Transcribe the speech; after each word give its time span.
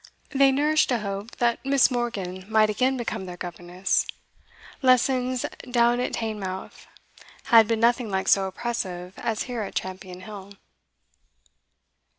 They 0.31 0.51
nourished 0.51 0.89
a 0.91 0.97
hope 0.97 1.35
that 1.35 1.63
Miss. 1.63 1.91
Morgan 1.91 2.43
might 2.51 2.71
again 2.71 2.97
become 2.97 3.27
their 3.27 3.37
governess; 3.37 4.07
lessons 4.81 5.45
down 5.69 5.99
at 5.99 6.13
Teignmouth 6.13 6.87
had 7.53 7.67
been 7.67 7.81
nothing 7.81 8.09
like 8.09 8.27
so 8.27 8.47
oppressive 8.47 9.13
as 9.19 9.43
here 9.43 9.61
at 9.61 9.75
Champion 9.75 10.21
Hill. 10.21 10.53